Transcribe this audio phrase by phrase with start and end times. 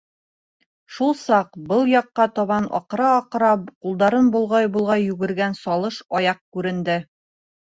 [0.95, 3.51] Шул саҡ был яҡҡа табан аҡыра-аҡыра,
[3.87, 6.99] ҡулдарын болғай-болғай йүгергән салыш аяҡ күренде.